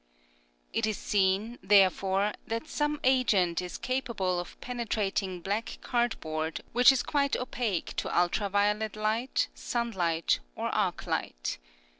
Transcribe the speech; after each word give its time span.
It 0.73 0.87
is 0.87 0.97
seen, 0.97 1.59
therefore, 1.61 2.33
that 2.47 2.67
some 2.67 2.99
agent 3.03 3.61
is 3.61 3.77
capable 3.77 4.39
of 4.39 4.59
penetrating 4.59 5.41
black 5.41 5.77
cardboard 5.83 6.61
which 6.73 6.91
is 6.91 7.03
quite 7.03 7.35
opaque 7.35 7.95
to 7.97 8.09
ultra 8.19 8.49
violet 8.49 8.95
light, 8.95 9.47
sunlight 9.53 10.39
or 10.55 10.69
arc 10.69 11.05
light. 11.05 11.59